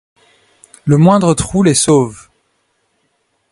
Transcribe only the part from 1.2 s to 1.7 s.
trou